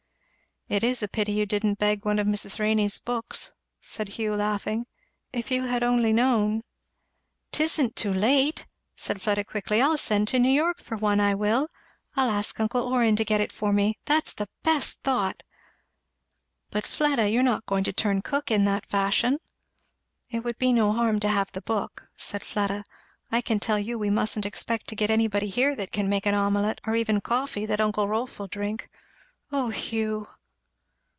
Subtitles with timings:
[0.69, 2.57] "It is a pity you didn't beg one of Mrs.
[2.57, 4.85] Renney's books," said Hugh laughing.
[5.33, 6.61] "If you had only known"
[7.51, 11.19] "'Tisn't too late!" said Fleda quickly, "I'll send to New York for one.
[11.19, 11.67] I will!
[12.15, 13.99] I'll ask uncle Orrin to get it for me.
[14.05, 15.43] That's the best thought!"
[16.71, 17.29] "But, Fleda!
[17.29, 19.39] you're not going to turn cook in that fashion?"
[20.29, 22.85] "It would be no harm to have the book," said Fleda.
[23.29, 26.33] "I can tell you we mustn't expect to get anybody here that can make an
[26.33, 28.89] omelette, or even coffee, that uncle Rolf will drink.
[29.51, 30.27] Oh Hugh!